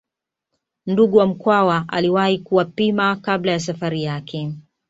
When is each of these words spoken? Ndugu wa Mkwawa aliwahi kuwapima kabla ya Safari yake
Ndugu 0.85 1.17
wa 1.17 1.27
Mkwawa 1.27 1.85
aliwahi 1.87 2.37
kuwapima 2.39 3.15
kabla 3.15 3.51
ya 3.51 3.59
Safari 3.59 4.03
yake 4.03 4.53